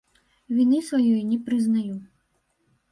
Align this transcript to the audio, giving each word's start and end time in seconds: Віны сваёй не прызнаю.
Віны 0.59 0.79
сваёй 0.89 1.21
не 1.31 1.39
прызнаю. 1.51 1.95